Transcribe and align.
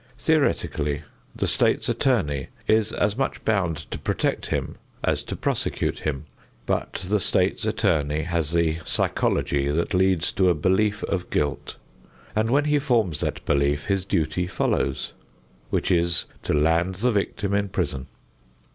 Theoretically 0.17 1.03
the 1.35 1.45
State's 1.45 1.87
Attorney 1.87 2.47
is 2.67 2.91
as 2.91 3.15
much 3.15 3.45
bound 3.45 3.77
to 3.91 3.99
protect 3.99 4.47
him 4.47 4.77
as 5.03 5.21
to 5.21 5.35
prosecute 5.35 5.99
him, 5.99 6.25
but 6.65 7.05
the 7.07 7.19
State's 7.19 7.65
Attorney 7.67 8.23
has 8.23 8.49
the 8.49 8.79
psychology 8.83 9.67
that 9.69 9.93
leads 9.93 10.31
to 10.31 10.49
a 10.49 10.55
belief 10.55 11.03
of 11.03 11.29
guilt, 11.29 11.75
and 12.35 12.49
when 12.49 12.65
he 12.65 12.79
forms 12.79 13.19
that 13.19 13.45
belief 13.45 13.85
his 13.85 14.03
duty 14.03 14.47
follows, 14.47 15.13
which 15.69 15.91
is 15.91 16.25
to 16.41 16.53
land 16.53 16.95
the 16.95 17.11
victim 17.11 17.53
in 17.53 17.69
prison. 17.69 18.07